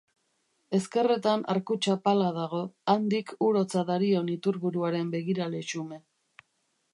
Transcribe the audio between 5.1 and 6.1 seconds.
begirale xume.